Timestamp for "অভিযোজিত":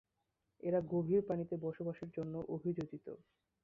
2.47-3.05